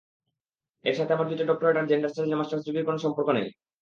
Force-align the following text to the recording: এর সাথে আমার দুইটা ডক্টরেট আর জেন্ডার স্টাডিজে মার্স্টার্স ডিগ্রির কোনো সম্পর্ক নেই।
এর 0.85 0.95
সাথে 0.97 1.11
আমার 1.13 1.27
দুইটা 1.29 1.45
ডক্টরেট 1.45 1.75
আর 1.79 1.89
জেন্ডার 1.91 2.11
স্টাডিজে 2.11 2.37
মার্স্টার্স 2.37 2.63
ডিগ্রির 2.65 2.87
কোনো 2.89 2.99
সম্পর্ক 3.05 3.29
নেই। 3.37 3.47